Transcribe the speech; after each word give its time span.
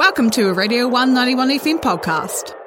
Welcome 0.00 0.30
to 0.30 0.48
a 0.48 0.54
Radio 0.54 0.88
191 0.88 1.58
FM 1.58 1.78
podcast. 1.82 2.59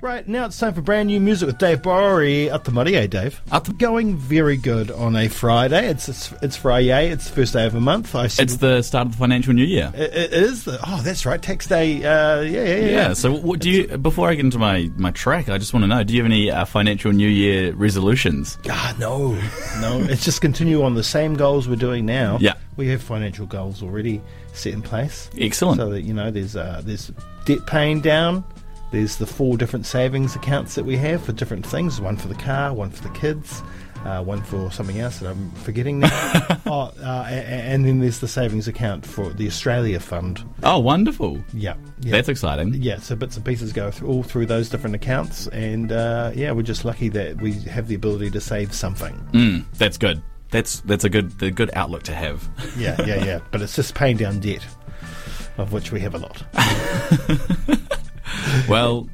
Right, 0.00 0.28
now 0.28 0.46
it's 0.46 0.56
time 0.56 0.74
for 0.74 0.80
brand 0.80 1.08
new 1.08 1.18
music 1.18 1.48
with 1.48 1.58
Dave 1.58 1.82
Bowery 1.82 2.48
at 2.48 2.62
the 2.62 2.70
Muddy, 2.70 2.94
eh, 2.94 3.08
Dave? 3.08 3.42
Up 3.50 3.64
the- 3.64 3.72
Going 3.72 4.16
very 4.16 4.56
good 4.56 4.92
on 4.92 5.16
a 5.16 5.26
Friday. 5.26 5.88
It's 5.88 6.08
it's, 6.08 6.32
it's 6.40 6.56
Friday. 6.56 7.10
It's 7.10 7.28
the 7.28 7.34
first 7.34 7.52
day 7.52 7.66
of 7.66 7.72
the 7.72 7.80
month. 7.80 8.14
I 8.14 8.28
said 8.28 8.44
It's 8.44 8.58
the 8.58 8.82
start 8.82 9.06
of 9.08 9.12
the 9.14 9.18
financial 9.18 9.52
new 9.54 9.64
year. 9.64 9.90
it, 9.96 10.14
it 10.14 10.32
is 10.34 10.62
the 10.62 10.78
oh 10.86 11.02
that's 11.02 11.26
right 11.26 11.42
tax 11.42 11.66
day. 11.66 11.96
Uh, 12.04 12.42
yeah, 12.42 12.62
yeah, 12.62 12.74
yeah. 12.76 12.86
Yeah. 12.86 13.12
So, 13.14 13.32
what 13.32 13.58
do 13.58 13.68
you? 13.68 13.98
Before 13.98 14.28
I 14.28 14.36
get 14.36 14.44
into 14.44 14.58
my 14.60 14.88
my 14.96 15.10
track, 15.10 15.48
I 15.48 15.58
just 15.58 15.74
want 15.74 15.82
to 15.82 15.88
know: 15.88 16.04
Do 16.04 16.14
you 16.14 16.22
have 16.22 16.30
any 16.30 16.48
uh, 16.48 16.64
financial 16.64 17.10
new 17.10 17.28
year 17.28 17.72
resolutions? 17.72 18.56
Ah, 18.70 18.94
no, 19.00 19.32
no. 19.80 19.98
it's 20.08 20.24
just 20.24 20.40
continue 20.40 20.84
on 20.84 20.94
the 20.94 21.02
same 21.02 21.34
goals 21.34 21.68
we're 21.68 21.74
doing 21.74 22.06
now. 22.06 22.38
Yeah. 22.40 22.54
we 22.76 22.86
have 22.90 23.02
financial 23.02 23.46
goals 23.46 23.82
already 23.82 24.20
set 24.52 24.74
in 24.74 24.82
place. 24.82 25.28
Excellent. 25.36 25.78
So 25.80 25.90
that 25.90 26.02
you 26.02 26.14
know, 26.14 26.30
there's 26.30 26.54
uh, 26.54 26.82
there's 26.84 27.10
debt 27.46 27.66
paying 27.66 28.00
down. 28.00 28.44
There's 28.90 29.16
the 29.16 29.26
four 29.26 29.56
different 29.58 29.84
savings 29.86 30.34
accounts 30.34 30.74
that 30.76 30.84
we 30.84 30.96
have 30.96 31.22
for 31.22 31.32
different 31.32 31.66
things. 31.66 32.00
One 32.00 32.16
for 32.16 32.28
the 32.28 32.34
car, 32.34 32.72
one 32.72 32.90
for 32.90 33.02
the 33.02 33.10
kids, 33.14 33.62
uh, 34.04 34.22
one 34.24 34.42
for 34.42 34.70
something 34.72 34.98
else 34.98 35.18
that 35.18 35.28
I'm 35.30 35.50
forgetting 35.52 35.98
now. 35.98 36.08
oh, 36.66 36.92
uh, 37.02 37.26
a- 37.28 37.32
a- 37.34 37.64
and 37.72 37.84
then 37.84 37.98
there's 38.00 38.20
the 38.20 38.28
savings 38.28 38.66
account 38.66 39.04
for 39.04 39.28
the 39.30 39.46
Australia 39.46 40.00
Fund. 40.00 40.42
Oh, 40.62 40.78
wonderful! 40.78 41.44
Yeah, 41.52 41.74
yeah. 42.00 42.12
That's 42.12 42.30
exciting. 42.30 42.74
yeah, 42.74 42.98
so 42.98 43.14
bits 43.14 43.36
and 43.36 43.44
pieces 43.44 43.72
go 43.74 43.90
through, 43.90 44.08
all 44.08 44.22
through 44.22 44.46
those 44.46 44.70
different 44.70 44.94
accounts, 44.96 45.48
and 45.48 45.92
uh, 45.92 46.32
yeah, 46.34 46.52
we're 46.52 46.62
just 46.62 46.84
lucky 46.86 47.08
that 47.10 47.36
we 47.42 47.52
have 47.52 47.88
the 47.88 47.94
ability 47.94 48.30
to 48.30 48.40
save 48.40 48.72
something. 48.72 49.14
Mm, 49.32 49.64
that's 49.76 49.98
good. 49.98 50.22
That's 50.50 50.80
that's 50.80 51.04
a 51.04 51.10
good 51.10 51.38
the 51.40 51.50
good 51.50 51.70
outlook 51.74 52.04
to 52.04 52.14
have. 52.14 52.48
Yeah, 52.78 52.96
yeah, 53.04 53.22
yeah. 53.22 53.40
But 53.50 53.60
it's 53.60 53.76
just 53.76 53.94
paying 53.94 54.16
down 54.16 54.40
debt, 54.40 54.64
of 55.58 55.74
which 55.74 55.92
we 55.92 56.00
have 56.00 56.14
a 56.14 56.18
lot. 56.18 56.42
Well, 58.68 59.08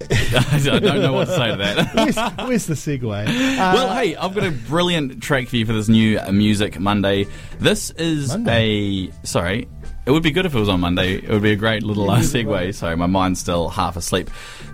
I 0.10 0.60
don't 0.62 0.82
know 0.82 1.12
what 1.12 1.26
to 1.26 1.34
say 1.34 1.50
to 1.50 1.56
that. 1.56 1.94
Where's, 1.94 2.16
where's 2.48 2.66
the 2.66 2.74
segue? 2.74 3.26
Uh, 3.26 3.72
well, 3.74 3.94
hey, 3.94 4.14
I've 4.14 4.34
got 4.34 4.44
a 4.44 4.52
brilliant 4.52 5.22
track 5.22 5.48
for 5.48 5.56
you 5.56 5.66
for 5.66 5.72
this 5.72 5.88
new 5.88 6.20
Music 6.30 6.78
Monday. 6.78 7.26
This 7.58 7.90
is 7.90 8.28
Monday? 8.28 9.08
a 9.08 9.26
sorry. 9.26 9.68
It 10.06 10.12
would 10.12 10.22
be 10.22 10.30
good 10.30 10.46
if 10.46 10.54
it 10.54 10.58
was 10.58 10.70
on 10.70 10.80
Monday. 10.80 11.16
It 11.16 11.28
would 11.28 11.42
be 11.42 11.50
a 11.52 11.56
great 11.56 11.82
little 11.82 12.08
uh, 12.08 12.20
segue. 12.20 12.50
right. 12.50 12.74
Sorry, 12.74 12.96
my 12.96 13.06
mind's 13.06 13.40
still 13.40 13.68
half 13.68 13.96
asleep. 13.96 14.30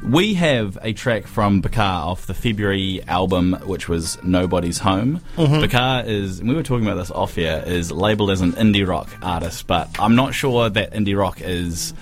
We 0.06 0.34
have 0.34 0.78
a 0.82 0.92
track 0.92 1.26
from 1.26 1.60
Bakar 1.60 2.06
off 2.06 2.26
the 2.26 2.34
February 2.34 3.02
album, 3.08 3.54
which 3.64 3.88
was 3.88 4.22
Nobody's 4.22 4.78
Home. 4.78 5.20
Mm-hmm. 5.36 5.60
Bakar 5.60 6.04
is, 6.04 6.38
and 6.38 6.48
we 6.48 6.54
were 6.54 6.62
talking 6.62 6.86
about 6.86 6.98
this 6.98 7.10
off 7.10 7.34
here, 7.34 7.64
is 7.66 7.90
labeled 7.90 8.30
as 8.30 8.42
an 8.42 8.52
indie 8.52 8.86
rock 8.86 9.08
artist, 9.22 9.66
but 9.66 9.88
I'm 9.98 10.14
not 10.14 10.34
sure 10.34 10.68
that 10.68 10.92
indie 10.92 11.18
rock 11.18 11.40
is 11.40 11.94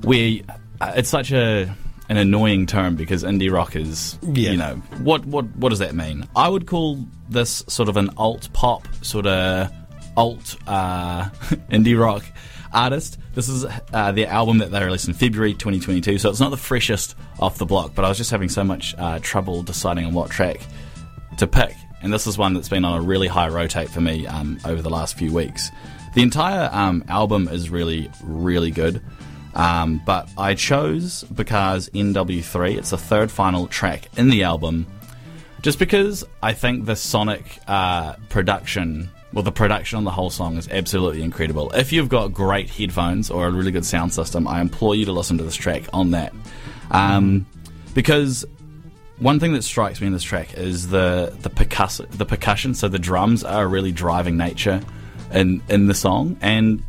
where 0.00 0.38
it's 0.80 1.08
such 1.08 1.32
a 1.32 1.74
an 2.08 2.16
annoying 2.16 2.66
term 2.66 2.94
because 2.94 3.24
indie 3.24 3.50
rock 3.52 3.74
is 3.74 4.18
Yeah. 4.22 4.52
you 4.52 4.56
know 4.56 4.74
what 5.02 5.24
what 5.26 5.44
what 5.56 5.70
does 5.70 5.80
that 5.80 5.94
mean? 5.94 6.26
I 6.36 6.48
would 6.48 6.66
call 6.66 7.04
this 7.28 7.64
sort 7.68 7.88
of 7.88 7.96
an 7.96 8.10
alt 8.16 8.48
pop 8.52 8.86
sort 9.02 9.26
of 9.26 9.70
alt 10.16 10.56
uh, 10.66 11.24
indie 11.70 11.98
rock 12.00 12.24
artist. 12.72 13.18
This 13.34 13.48
is 13.48 13.64
uh, 13.92 14.12
their 14.12 14.28
album 14.28 14.58
that 14.58 14.70
they 14.70 14.82
released 14.84 15.08
in 15.08 15.14
February 15.14 15.52
2022, 15.52 16.18
so 16.18 16.30
it's 16.30 16.40
not 16.40 16.50
the 16.50 16.56
freshest 16.56 17.14
off 17.38 17.58
the 17.58 17.66
block. 17.66 17.94
But 17.94 18.04
I 18.04 18.08
was 18.08 18.16
just 18.16 18.30
having 18.30 18.48
so 18.48 18.64
much 18.64 18.94
uh, 18.98 19.18
trouble 19.20 19.62
deciding 19.62 20.06
on 20.06 20.14
what 20.14 20.30
track 20.30 20.60
to 21.38 21.46
pick, 21.46 21.74
and 22.02 22.12
this 22.12 22.26
is 22.26 22.38
one 22.38 22.54
that's 22.54 22.68
been 22.68 22.84
on 22.84 22.98
a 22.98 23.02
really 23.02 23.28
high 23.28 23.48
rotate 23.48 23.90
for 23.90 24.00
me 24.00 24.26
um, 24.26 24.58
over 24.64 24.80
the 24.80 24.88
last 24.90 25.18
few 25.18 25.32
weeks. 25.32 25.70
The 26.14 26.22
entire 26.22 26.70
um, 26.72 27.04
album 27.08 27.46
is 27.48 27.68
really, 27.68 28.10
really 28.24 28.70
good, 28.70 29.02
um, 29.56 30.02
but 30.04 30.28
I 30.36 30.54
chose 30.54 31.24
because 31.24 31.88
NW3. 31.90 32.76
It's 32.76 32.90
the 32.90 32.98
third 32.98 33.30
final 33.30 33.66
track 33.66 34.08
in 34.18 34.28
the 34.28 34.42
album, 34.42 34.86
just 35.62 35.78
because 35.78 36.24
I 36.42 36.52
think 36.52 36.84
the 36.84 36.94
sonic 36.94 37.58
uh, 37.66 38.16
production. 38.28 39.10
Well, 39.32 39.42
the 39.42 39.52
production 39.52 39.96
on 39.96 40.04
the 40.04 40.10
whole 40.10 40.30
song 40.30 40.56
is 40.56 40.68
absolutely 40.68 41.22
incredible. 41.22 41.70
If 41.72 41.92
you've 41.92 42.08
got 42.08 42.32
great 42.32 42.70
headphones 42.70 43.30
or 43.30 43.46
a 43.46 43.50
really 43.50 43.70
good 43.70 43.84
sound 43.84 44.14
system, 44.14 44.46
I 44.46 44.60
implore 44.60 44.94
you 44.94 45.04
to 45.06 45.12
listen 45.12 45.36
to 45.38 45.44
this 45.44 45.56
track 45.56 45.82
on 45.92 46.12
that. 46.12 46.32
Um, 46.90 47.46
because 47.92 48.46
one 49.18 49.40
thing 49.40 49.52
that 49.54 49.62
strikes 49.62 50.00
me 50.00 50.06
in 50.06 50.12
this 50.12 50.22
track 50.22 50.54
is 50.54 50.88
the 50.88 51.34
the 51.40 51.50
percuss- 51.50 52.08
the 52.10 52.26
percussion. 52.26 52.74
So 52.74 52.88
the 52.88 52.98
drums 52.98 53.42
are 53.42 53.64
a 53.64 53.66
really 53.66 53.92
driving 53.92 54.36
nature 54.36 54.82
in 55.32 55.62
in 55.68 55.86
the 55.86 55.94
song, 55.94 56.36
and 56.42 56.82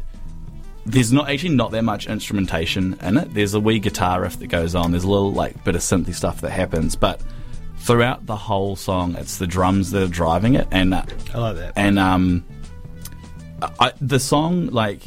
there's 0.88 1.12
not 1.12 1.30
actually 1.30 1.54
not 1.54 1.72
that 1.72 1.84
much 1.84 2.08
instrumentation 2.08 2.98
in 3.02 3.18
it. 3.18 3.34
There's 3.34 3.54
a 3.54 3.60
wee 3.60 3.78
guitar 3.78 4.22
riff 4.22 4.40
that 4.40 4.48
goes 4.48 4.74
on. 4.74 4.92
There's 4.92 5.04
a 5.04 5.10
little 5.10 5.34
like 5.34 5.62
bit 5.66 5.76
of 5.76 5.82
synthy 5.82 6.14
stuff 6.14 6.40
that 6.42 6.52
happens, 6.52 6.96
but 6.96 7.22
throughout 7.80 8.26
the 8.26 8.38
whole 8.38 8.78
song, 8.78 9.16
it's 9.16 9.38
the 9.38 9.48
drums 9.48 9.92
that 9.92 10.04
are 10.04 10.08
driving 10.08 10.56
it, 10.56 10.66
and 10.72 10.94
uh, 10.94 11.04
I 11.34 11.38
like 11.38 11.56
that. 11.58 11.74
and 11.76 12.00
um, 12.00 12.46
I, 13.80 13.92
the 14.00 14.20
song 14.20 14.68
like 14.68 15.02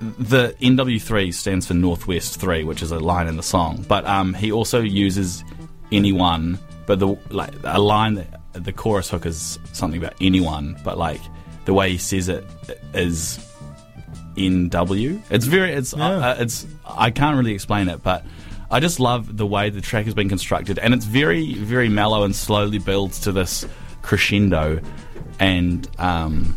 the 0.00 0.54
NW3 0.60 1.34
stands 1.34 1.66
for 1.66 1.74
Northwest 1.74 2.40
Three, 2.40 2.64
which 2.64 2.80
is 2.82 2.92
a 2.92 2.98
line 2.98 3.26
in 3.26 3.36
the 3.36 3.42
song. 3.42 3.84
But 3.86 4.06
um, 4.06 4.32
he 4.32 4.50
also 4.52 4.80
uses 4.80 5.44
anyone, 5.92 6.58
but 6.86 6.98
the 6.98 7.08
like 7.28 7.52
a 7.64 7.78
line 7.78 8.14
that 8.14 8.40
the 8.54 8.72
chorus 8.72 9.10
hook 9.10 9.26
is 9.26 9.58
something 9.74 9.98
about 10.02 10.14
anyone, 10.18 10.80
but 10.82 10.96
like 10.96 11.20
the 11.66 11.74
way 11.74 11.90
he 11.90 11.98
says 11.98 12.30
it 12.30 12.46
is 12.94 13.38
NW. 14.38 15.20
It's 15.30 15.46
very 15.46 15.72
it's 15.72 15.94
Yeah. 15.96 16.06
uh, 16.30 16.36
it's 16.38 16.66
I 16.86 17.10
can't 17.10 17.36
really 17.36 17.54
explain 17.54 17.88
it, 17.88 18.02
but. 18.02 18.24
I 18.70 18.80
just 18.80 19.00
love 19.00 19.34
the 19.38 19.46
way 19.46 19.70
the 19.70 19.80
track 19.80 20.04
has 20.04 20.12
been 20.12 20.28
constructed, 20.28 20.78
and 20.78 20.92
it's 20.92 21.06
very, 21.06 21.54
very 21.54 21.88
mellow 21.88 22.24
and 22.24 22.36
slowly 22.36 22.76
builds 22.76 23.18
to 23.20 23.32
this 23.32 23.64
crescendo 24.02 24.80
and 25.40 25.88
um, 25.98 26.54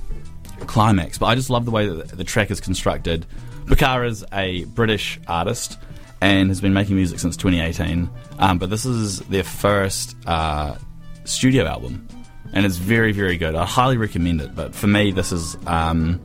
climax. 0.67 1.17
But 1.17 1.27
I 1.27 1.35
just 1.35 1.49
love 1.49 1.63
the 1.63 1.71
way 1.71 1.87
that 1.87 2.09
the 2.09 2.25
track 2.25 2.51
is 2.51 2.59
constructed. 2.59 3.25
Bakar 3.65 4.03
is 4.03 4.25
a 4.33 4.65
British 4.65 5.21
artist 5.25 5.77
and 6.19 6.49
has 6.49 6.59
been 6.59 6.73
making 6.73 6.97
music 6.97 7.17
since 7.19 7.37
2018, 7.37 8.09
um, 8.39 8.57
but 8.57 8.69
this 8.69 8.83
is 8.85 9.19
their 9.21 9.45
first 9.45 10.17
uh, 10.25 10.75
studio 11.23 11.65
album, 11.65 12.05
and 12.51 12.65
it's 12.65 12.75
very, 12.75 13.13
very 13.13 13.37
good. 13.37 13.55
I 13.55 13.65
highly 13.65 13.95
recommend 13.95 14.41
it. 14.41 14.53
But 14.53 14.75
for 14.75 14.87
me, 14.87 15.11
this 15.11 15.31
is. 15.31 15.55
Um, 15.65 16.19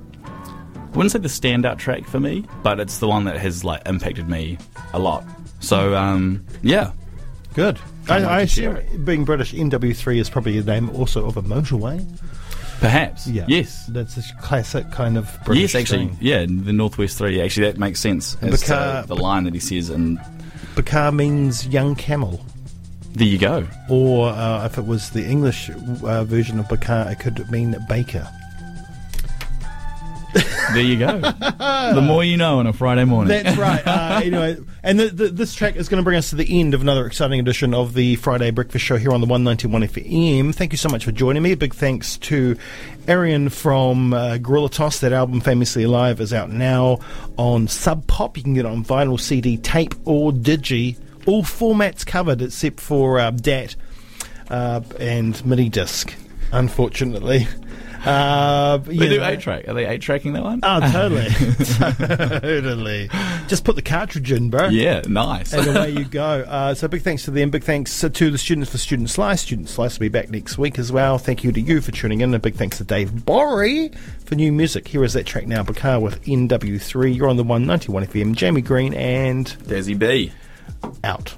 I 0.97 0.99
wouldn't 0.99 1.13
say 1.13 1.19
the 1.19 1.29
standout 1.29 1.77
track 1.77 2.05
for 2.07 2.19
me, 2.19 2.47
but 2.63 2.81
it's 2.81 3.01
the 3.01 3.07
one 3.07 3.25
that 3.25 3.37
has 3.37 3.63
like 3.65 3.83
impacted 3.87 4.31
me 4.31 4.57
a 4.95 4.99
lot. 4.99 5.25
So 5.61 5.95
um, 5.95 6.43
yeah, 6.63 6.93
Good. 7.53 7.79
I, 8.09 8.23
I 8.23 8.41
assume 8.41 8.79
being 9.05 9.25
British, 9.27 9.53
NW3 9.53 10.17
is 10.19 10.31
probably 10.31 10.59
the 10.59 10.73
name 10.73 10.89
also 10.97 11.27
of 11.27 11.37
a 11.37 11.43
motorway. 11.43 12.03
perhaps. 12.81 13.27
Yeah. 13.27 13.45
Yes. 13.47 13.85
That's 13.87 14.17
a 14.17 14.23
classic 14.41 14.91
kind 14.91 15.19
of 15.19 15.37
British 15.45 15.75
yes, 15.75 15.83
actually, 15.83 16.07
thing. 16.09 16.19
yeah, 16.21 16.41
the 16.47 16.73
Northwest 16.73 17.19
Three. 17.19 17.43
Actually, 17.43 17.67
that 17.67 17.79
makes 17.79 18.01
sense. 18.01 18.37
As 18.41 18.63
Bakar- 18.63 19.05
the 19.07 19.17
line 19.17 19.45
that 19.45 19.53
he 19.53 19.61
says, 19.61 19.91
and 19.91 20.19
Bakar 20.77 21.13
means 21.13 21.67
young 21.67 21.95
camel. 21.95 22.43
there 23.13 23.27
you 23.27 23.37
go. 23.39 23.67
Or 23.91 24.31
uh, 24.31 24.65
if 24.65 24.79
it 24.79 24.87
was 24.87 25.11
the 25.11 25.27
English 25.27 25.69
uh, 26.05 26.25
version 26.25 26.59
of 26.59 26.69
Bakar, 26.71 27.11
it 27.11 27.19
could 27.19 27.51
mean 27.51 27.77
baker. 27.87 28.27
There 30.77 30.85
you 30.85 30.99
go. 30.99 31.19
the 31.19 32.03
more 32.05 32.23
you 32.23 32.37
know 32.37 32.59
on 32.59 32.67
a 32.67 32.73
Friday 32.75 33.07
morning. 33.07 33.29
That's 33.29 33.57
right. 33.57 33.81
Uh, 33.87 34.21
anyway, 34.23 34.59
and 34.83 35.01
the, 35.01 35.09
the, 35.09 35.29
this 35.29 35.55
track 35.55 35.75
is 35.77 35.89
going 35.89 36.03
to 36.03 36.05
bring 36.05 36.19
us 36.19 36.29
to 36.29 36.37
the 36.37 36.61
end 36.61 36.75
of 36.75 36.83
another 36.83 37.07
exciting 37.07 37.41
edition 37.41 37.73
of 37.73 37.95
the 37.95 38.17
Friday 38.17 38.51
Breakfast 38.51 38.85
Show 38.85 38.99
here 38.99 39.13
on 39.13 39.23
the 39.23 39.27
191 39.27 39.81
FM. 39.85 40.55
Thank 40.55 40.75
you 40.75 40.77
so 40.77 40.91
much 40.91 41.07
for 41.07 41.13
joining 41.13 41.43
me. 41.43 41.53
A 41.53 41.57
big 41.57 41.75
thanks 41.75 42.19
to 42.19 42.59
Arian 43.09 43.49
from 43.49 44.13
uh, 44.13 44.37
Gorilla 44.37 44.69
Toss. 44.69 45.01
That 45.01 45.15
album, 45.15 45.41
Famously 45.41 45.85
Alive, 45.85 46.21
is 46.21 46.35
out 46.35 46.51
now 46.51 46.99
on 47.39 47.69
Sub 47.69 48.07
Pop. 48.07 48.37
You 48.37 48.43
can 48.43 48.53
get 48.53 48.67
it 48.67 48.69
on 48.69 48.85
vinyl, 48.85 49.19
CD, 49.19 49.57
tape, 49.57 49.95
or 50.05 50.31
digi. 50.31 50.99
All 51.25 51.43
formats 51.43 52.05
covered 52.05 52.43
except 52.43 52.81
for 52.81 53.19
uh, 53.19 53.31
DAT 53.31 53.77
uh, 54.51 54.83
and 55.01 55.37
MiniDisc, 55.37 56.15
unfortunately. 56.53 57.49
Uh, 58.05 58.77
they 58.79 58.95
you 58.95 59.01
do 59.09 59.19
know- 59.19 59.27
eight 59.29 59.41
track. 59.41 59.67
Are 59.69 59.75
they 59.75 59.87
eight 59.87 60.01
tracking 60.03 60.33
that 60.35 60.43
one? 60.43 60.61
Oh, 60.63 60.81
totally. 60.93 61.29
totally. 62.41 63.09
Just 63.49 63.65
put 63.65 63.77
the 63.77 63.83
cartridge 63.83 64.31
in, 64.33 64.51
bro. 64.51 64.69
yeah, 64.69 65.03
nice. 65.09 65.53
And 65.53 65.69
away 65.69 65.91
you 65.91 66.05
go. 66.11 66.23
Uh, 66.47 66.75
so 66.75 66.89
big 66.89 67.03
thanks 67.03 67.25
to 67.25 67.31
them. 67.31 67.51
Big 67.51 67.65
thanks 67.65 67.99
to 68.01 68.09
the 68.31 68.39
students 68.39 68.71
for 68.71 68.79
Student 68.79 69.11
Slice. 69.11 69.43
Student 69.43 69.69
Slice 69.69 69.99
will 69.99 70.05
be 70.05 70.09
back 70.09 70.31
next 70.31 70.59
week 70.59 70.79
as 70.79 70.91
well. 70.93 71.19
Thank 71.19 71.45
you 71.45 71.53
to 71.53 71.61
you 71.61 71.81
for 71.81 71.93
tuning 71.93 72.21
in. 72.21 72.27
And 72.27 72.35
a 72.35 72.39
big 72.41 72.57
thanks 72.57 72.79
to 72.79 72.85
Dave 72.85 73.25
Borry 73.25 73.91
for 74.25 74.35
new 74.35 74.51
music. 74.51 74.89
Here 74.89 75.05
is 75.05 75.13
that 75.13 75.27
track 75.27 75.47
now, 75.47 75.63
Bakar 75.63 76.01
with 76.01 76.21
NW3. 76.25 77.15
You're 77.15 77.29
on 77.29 77.37
the 77.37 77.45
191 77.45 78.07
FM. 78.07 78.35
Jamie 78.35 78.63
Green 78.63 78.95
and 78.95 79.47
Dazzy 79.47 79.97
B. 79.97 80.33
out. 81.05 81.37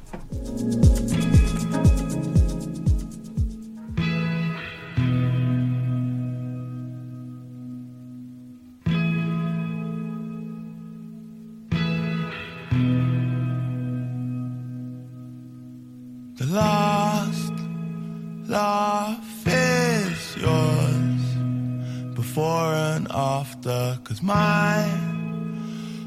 Cause 24.05 24.23
my 24.23 24.83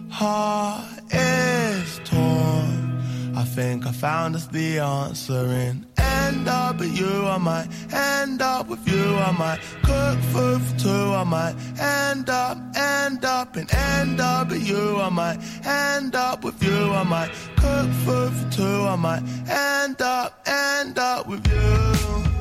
heart 0.10 0.86
is 1.12 2.00
torn. 2.04 3.34
I 3.36 3.44
think 3.44 3.86
I 3.86 3.92
found 3.92 4.36
us 4.36 4.48
the 4.48 4.80
answer 4.80 5.46
in 5.48 5.86
end 6.32 6.48
up 6.48 6.80
with 6.80 6.98
you. 6.98 7.26
I 7.28 7.38
might 7.38 7.68
end 7.94 8.42
up 8.42 8.68
with 8.68 8.88
you. 8.88 9.16
I 9.16 9.32
might 9.32 9.60
cook 9.84 10.20
food 10.34 10.62
for 10.62 10.80
two. 10.80 10.90
I 11.22 11.24
might 11.24 11.56
end 11.80 12.30
up, 12.30 12.58
end 12.76 13.26
up, 13.26 13.56
and 13.56 13.74
end 13.74 14.20
up 14.20 14.50
with 14.50 14.68
you. 14.68 14.98
I 14.98 15.10
might 15.10 15.40
end 15.66 16.16
up 16.16 16.44
with 16.44 16.62
you. 16.64 16.80
I 17.02 17.04
might 17.04 17.32
cook 17.58 17.90
food 18.06 18.34
for 18.34 18.52
two. 18.52 18.78
I 18.94 18.96
might 18.96 19.24
end 19.50 20.02
up, 20.02 20.42
end 20.46 20.98
up 20.98 21.28
with 21.28 21.46
you. 21.48 22.41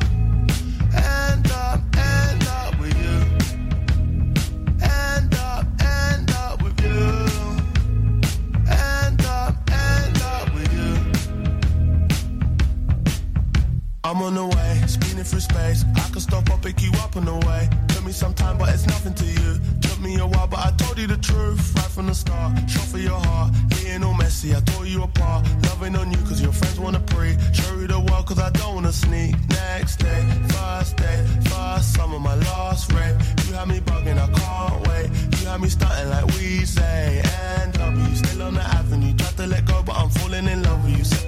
Through 15.30 15.40
space. 15.40 15.84
I 15.96 16.08
can 16.10 16.20
stop 16.20 16.50
or 16.50 16.58
pick 16.58 16.82
you 16.82 16.90
up 17.04 17.16
on 17.16 17.24
the 17.24 17.34
way. 17.46 17.68
Took 17.88 18.04
me 18.04 18.12
some 18.12 18.34
time, 18.34 18.58
but 18.58 18.68
it's 18.74 18.86
nothing 18.86 19.14
to 19.14 19.24
you. 19.24 19.60
Took 19.80 20.00
me 20.00 20.18
a 20.18 20.26
while, 20.26 20.48
but 20.48 20.58
I 20.58 20.70
told 20.72 20.98
you 20.98 21.06
the 21.06 21.16
truth 21.16 21.62
right 21.76 21.90
from 21.96 22.06
the 22.08 22.14
start. 22.14 22.52
Shot 22.68 22.86
for 22.86 22.98
your 22.98 23.20
heart, 23.20 23.52
being 23.70 24.02
all 24.02 24.14
messy. 24.14 24.54
I 24.54 24.60
tore 24.60 24.86
you 24.86 25.02
apart. 25.02 25.46
Loving 25.68 25.94
on 25.96 26.10
you, 26.10 26.18
cause 26.28 26.40
your 26.40 26.52
friends 26.52 26.78
wanna 26.80 27.00
pre. 27.00 27.36
Show 27.52 27.74
you 27.76 27.86
the 27.86 28.00
world, 28.00 28.26
cause 28.26 28.40
I 28.40 28.50
don't 28.50 28.74
wanna 28.74 28.92
sneak. 28.92 29.36
Next 29.48 29.96
day, 29.96 30.22
first 30.48 30.96
day, 30.96 31.18
first 31.44 31.94
summer, 31.94 32.18
my 32.18 32.34
last 32.34 32.92
rape. 32.92 33.16
You 33.46 33.54
had 33.54 33.68
me 33.68 33.80
bugging, 33.80 34.18
I 34.18 34.28
can't 34.38 34.88
wait. 34.88 35.08
You 35.38 35.46
had 35.46 35.60
me 35.60 35.68
starting 35.68 36.10
like 36.10 36.26
we 36.36 36.64
say. 36.64 37.22
And 37.58 37.76
um, 37.78 37.94
W, 37.94 38.16
still 38.16 38.42
on 38.42 38.54
the 38.54 38.62
avenue. 38.62 39.14
Tried 39.16 39.36
to 39.36 39.46
let 39.46 39.64
go, 39.64 39.82
but 39.84 39.96
I'm 39.96 40.10
falling 40.10 40.48
in 40.48 40.62
love 40.62 40.84
with 40.84 40.98
you. 40.98 41.19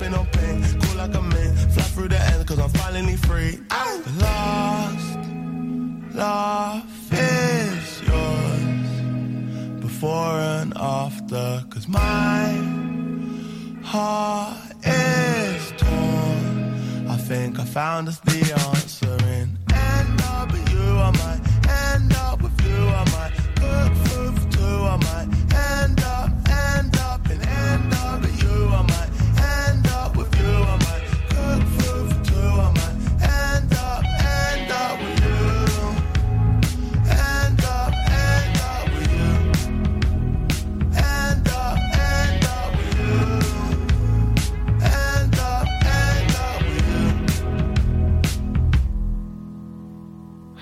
Finally 2.92 3.16
free. 3.16 3.58
The 4.04 4.12
last 4.20 5.18
laugh 6.14 7.12
is 7.12 8.02
yours 8.02 9.80
before 9.80 10.36
and 10.58 10.74
after. 10.76 11.64
Cause 11.70 11.88
my 11.88 12.48
heart 13.82 14.58
is 14.84 15.72
torn. 15.78 17.08
I 17.08 17.16
think 17.16 17.58
I 17.58 17.64
found 17.64 18.08
us 18.08 18.18
the 18.20 18.40
answer 18.68 19.16
in 19.38 19.58
end 19.72 20.20
up 20.24 20.52
with 20.52 20.68
you. 20.74 20.88
I 21.08 21.10
might 21.22 21.42
end 21.94 22.12
up 22.28 22.42
with 22.42 22.56
you. 22.66 22.76
I 22.76 23.04
might 23.16 23.34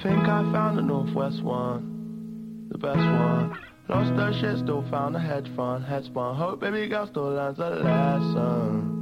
Think 0.03 0.27
I 0.29 0.43
found 0.51 0.79
the 0.79 0.83
Northwest 0.83 1.43
one, 1.43 2.69
the 2.73 2.79
best 2.79 2.97
one. 2.97 3.55
Lost 3.87 4.17
that 4.17 4.33
shit, 4.41 4.57
still 4.65 4.83
found 4.91 5.15
a 5.15 5.19
hedge 5.19 5.47
fund, 5.55 5.85
head 5.85 6.05
spun. 6.07 6.37
Hope 6.37 6.61
baby 6.61 6.89
girl 6.89 7.07
still 7.07 7.29
learns 7.35 7.59
a 7.59 7.69
lesson. 7.69 9.01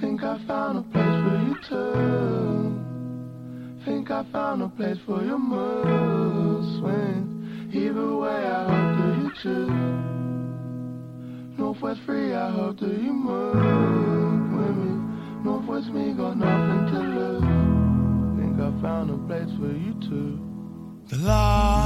Think 0.00 0.24
I 0.24 0.44
found 0.48 0.78
a 0.78 0.82
place 0.82 1.22
for 1.22 1.36
you 1.46 1.54
too. 1.68 2.74
Think 3.84 4.10
I 4.10 4.24
found 4.32 4.62
a 4.62 4.68
place 4.68 4.98
for 5.06 5.22
your 5.22 5.38
mood 5.38 6.80
swing. 6.80 7.70
Either 7.72 8.16
way, 8.16 8.30
I 8.30 8.64
hope 8.64 8.96
that 8.98 9.18
you 9.22 9.30
choose. 9.44 9.70
Northwest 11.56 12.00
free, 12.04 12.34
I 12.34 12.50
hope 12.50 12.80
that 12.80 12.98
you 13.00 13.12
move 13.12 13.54
with 14.58 14.76
me. 14.76 14.90
Northwest 15.44 15.86
me 15.90 16.14
got 16.14 16.36
nothing 16.36 16.86
to 16.92 16.98
lose. 16.98 17.55
I 18.66 18.82
found 18.82 19.10
a 19.10 19.18
place 19.28 19.48
for 19.60 19.68
you 19.68 19.94
too. 20.08 20.40
The 21.06 21.18
last 21.18 21.85